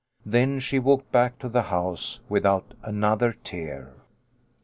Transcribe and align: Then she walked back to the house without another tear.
Then 0.25 0.59
she 0.59 0.79
walked 0.79 1.11
back 1.11 1.37
to 1.37 1.47
the 1.47 1.61
house 1.61 2.21
without 2.27 2.73
another 2.81 3.33
tear. 3.43 3.93